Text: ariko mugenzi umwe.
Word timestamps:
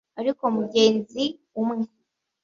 ariko 0.19 0.43
mugenzi 0.55 1.23
umwe. 1.61 1.85